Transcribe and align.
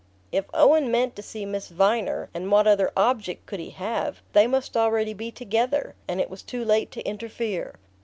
If 0.31 0.45
Owen 0.51 0.89
meant 0.89 1.15
to 1.17 1.21
see 1.21 1.45
Miss 1.45 1.67
Viner 1.69 2.27
and 2.33 2.51
what 2.51 2.65
other 2.65 2.89
object 2.97 3.45
could 3.45 3.59
he 3.59 3.69
have? 3.69 4.23
they 4.33 4.47
must 4.47 4.75
already 4.75 5.13
be 5.13 5.29
together, 5.29 5.93
and 6.07 6.19
it 6.19 6.27
was 6.31 6.41
too 6.41 6.65
late 6.65 6.89
to 6.93 7.01
interfere. 7.03 7.75